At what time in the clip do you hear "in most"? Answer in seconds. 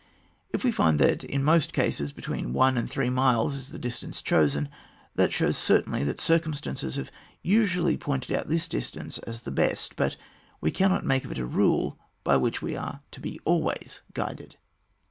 1.23-1.73